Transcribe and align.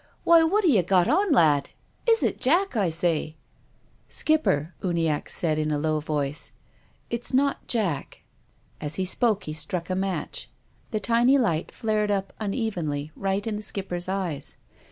"Why, 0.23 0.41
what 0.41 0.63
'a 0.65 0.67
ye 0.67 0.81
got 0.81 1.07
on, 1.07 1.31
lad? 1.31 1.69
Is 2.09 2.23
it 2.23 2.41
Jack, 2.41 2.75
I 2.75 2.89
say?"" 2.89 3.35
Skipper," 4.19 4.73
Uniacke 4.81 5.29
said, 5.29 5.59
in 5.59 5.69
a 5.69 5.77
low 5.77 5.99
voice, 5.99 6.53
"it's 7.11 7.35
not 7.35 7.67
Jack." 7.67 8.23
As 8.81 8.95
he 8.95 9.05
spoke 9.05 9.43
he 9.43 9.53
struck 9.53 9.91
a 9.91 9.95
match. 9.95 10.49
The 10.89 10.99
tiny 10.99 11.37
light 11.37 11.71
flared 11.71 12.09
up 12.09 12.33
unevenly 12.39 13.11
right 13.15 13.45
in 13.45 13.57
the 13.57 13.61
Skipper's 13.61 14.09
eyes. 14.09 14.57